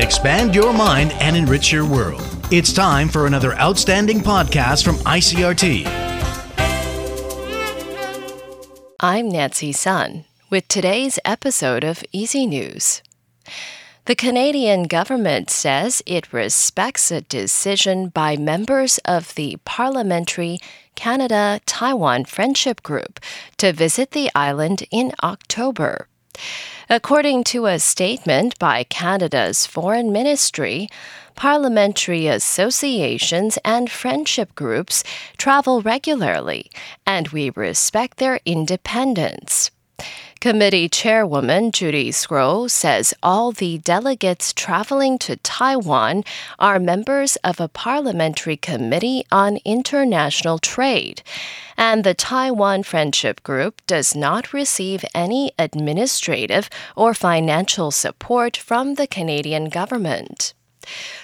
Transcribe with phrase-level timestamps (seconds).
[0.00, 2.22] Expand your mind and enrich your world.
[2.50, 5.84] It's time for another outstanding podcast from ICRT.
[8.98, 13.02] I'm Nancy Sun with today's episode of Easy News.
[14.06, 20.60] The Canadian government says it respects a decision by members of the Parliamentary
[20.94, 23.20] Canada Taiwan Friendship Group
[23.58, 26.08] to visit the island in October.
[26.88, 30.88] According to a statement by Canada's Foreign Ministry,
[31.36, 35.04] parliamentary associations and friendship groups
[35.38, 36.70] travel regularly,
[37.06, 39.70] and we respect their independence.
[40.40, 46.24] Committee Chairwoman Judy Sgro says all the delegates traveling to Taiwan
[46.58, 51.22] are members of a parliamentary committee on international trade,
[51.76, 59.06] and the Taiwan Friendship Group does not receive any administrative or financial support from the
[59.06, 60.54] Canadian government.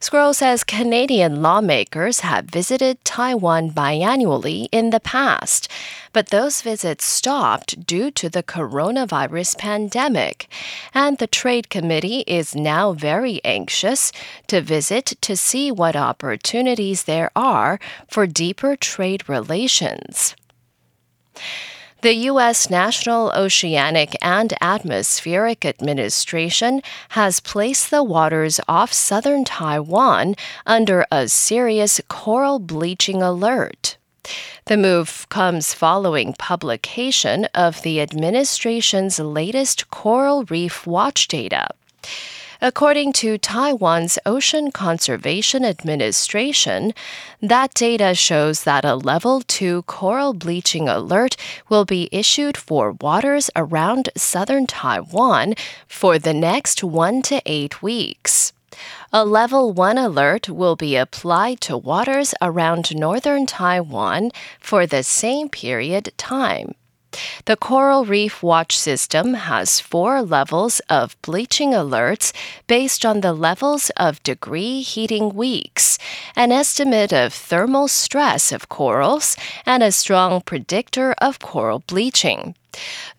[0.00, 5.68] Sgro says Canadian lawmakers have visited Taiwan biannually in the past,
[6.12, 10.48] but those visits stopped due to the coronavirus pandemic,
[10.92, 14.12] and the Trade Committee is now very anxious
[14.48, 17.78] to visit to see what opportunities there are
[18.08, 20.34] for deeper trade relations.
[22.02, 22.68] The U.S.
[22.68, 30.34] National Oceanic and Atmospheric Administration has placed the waters off southern Taiwan
[30.66, 33.98] under a serious coral bleaching alert.
[34.64, 41.68] The move comes following publication of the administration's latest coral reef watch data.
[42.64, 46.94] According to Taiwan's Ocean Conservation Administration,
[47.40, 51.36] that data shows that a level 2 coral bleaching alert
[51.68, 55.54] will be issued for waters around southern Taiwan
[55.88, 58.52] for the next 1 to 8 weeks.
[59.12, 65.48] A level 1 alert will be applied to waters around northern Taiwan for the same
[65.48, 66.76] period time.
[67.44, 72.32] The Coral Reef Watch System has four levels of bleaching alerts
[72.66, 75.98] based on the levels of degree heating weeks,
[76.36, 79.36] an estimate of thermal stress of corals,
[79.66, 82.54] and a strong predictor of coral bleaching.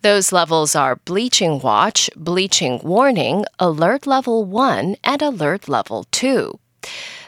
[0.01, 6.59] Those levels are bleaching watch, bleaching warning, alert level 1, and alert level 2.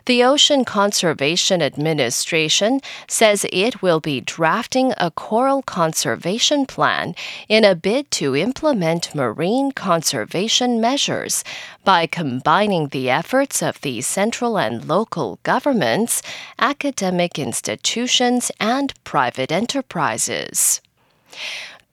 [0.05, 7.15] The Ocean Conservation Administration says it will be drafting a coral conservation plan
[7.49, 11.43] in a bid to implement marine conservation measures
[11.83, 16.21] by combining the efforts of the central and local governments,
[16.59, 20.81] academic institutions, and private enterprises.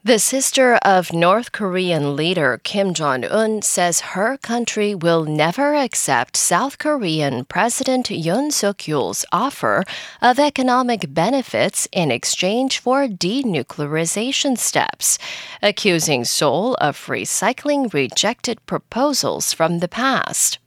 [0.04, 6.36] The sister of North Korean leader Kim Jong un says her country will never accept
[6.36, 9.84] South Korean President Yoon Suk yeol's offer
[10.20, 15.20] of economic benefits in exchange for denuclearization steps,
[15.62, 20.58] accusing Seoul of recycling rejected proposals from the past.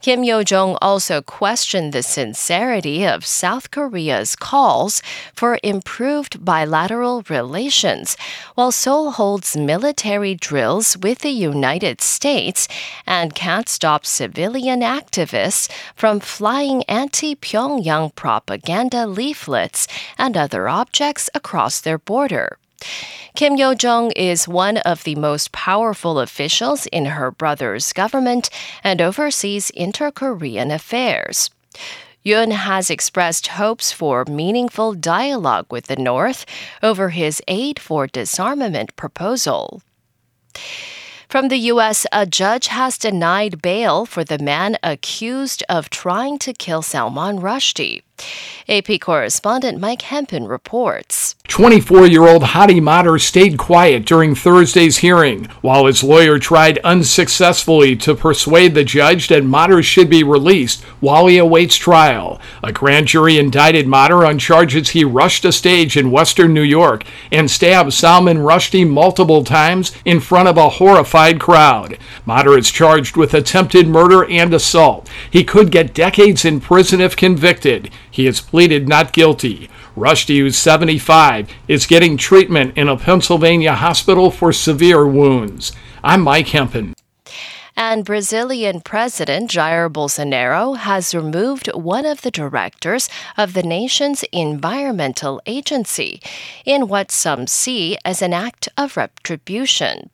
[0.00, 5.02] Kim Yo Jong also questioned the sincerity of South Korea's calls
[5.34, 8.16] for improved bilateral relations,
[8.54, 12.68] while Seoul holds military drills with the United States
[13.06, 21.80] and can't stop civilian activists from flying anti Pyongyang propaganda leaflets and other objects across
[21.80, 22.56] their border.
[23.34, 28.50] Kim Yo Jong is one of the most powerful officials in her brother's government
[28.82, 31.50] and oversees inter Korean affairs.
[32.24, 36.44] Yoon has expressed hopes for meaningful dialogue with the North
[36.82, 39.82] over his aid for disarmament proposal.
[41.28, 46.52] From the U.S., a judge has denied bail for the man accused of trying to
[46.52, 48.02] kill Salman Rushdie.
[48.68, 51.34] AP correspondent Mike Hempen reports.
[51.48, 57.96] 24 year old Hadi Matar stayed quiet during Thursday's hearing, while his lawyer tried unsuccessfully
[57.96, 62.38] to persuade the judge that Matar should be released while he awaits trial.
[62.62, 67.04] A grand jury indicted Matar on charges he rushed a stage in western New York
[67.32, 71.96] and stabbed Salman Rushdie multiple times in front of a horrified crowd.
[72.26, 75.08] Matar is charged with attempted murder and assault.
[75.30, 77.90] He could get decades in prison if convicted.
[78.10, 79.68] He has pleaded not guilty.
[79.96, 85.72] Rushdie, who's 75, is getting treatment in a Pennsylvania hospital for severe wounds.
[86.02, 86.94] I'm Mike Hempen.
[87.76, 95.40] And Brazilian President Jair Bolsonaro has removed one of the directors of the nation's environmental
[95.46, 96.20] agency
[96.64, 100.10] in what some see as an act of retribution.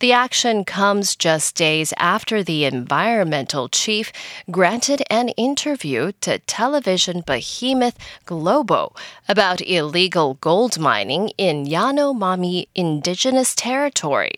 [0.00, 4.12] The action comes just days after the environmental chief
[4.50, 8.94] granted an interview to television behemoth Globo
[9.28, 14.32] about illegal gold mining in Yanomami indigenous territory.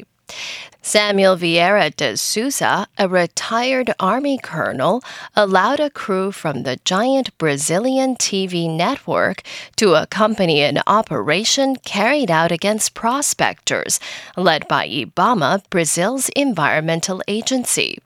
[0.82, 5.02] Samuel Vieira de Souza, a retired Army colonel,
[5.36, 9.42] allowed a crew from the giant Brazilian TV network
[9.76, 14.00] to accompany an operation carried out against prospectors,
[14.36, 17.98] led by IBAMA, Brazil's environmental agency.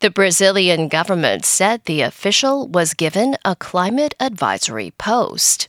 [0.00, 5.68] The Brazilian government said the official was given a climate advisory post.